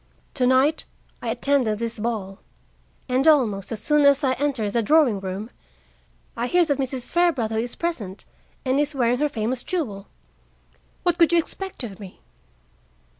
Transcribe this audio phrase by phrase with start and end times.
[0.33, 0.85] Tonight
[1.21, 2.39] I attended this ball,
[3.07, 5.51] and almost as soon as I enter the drawing room
[6.35, 7.11] I hear that Mrs.
[7.13, 8.25] Fairbrother is present
[8.65, 10.07] and is wearing her famous jewel.
[11.03, 12.19] What could you expect of me?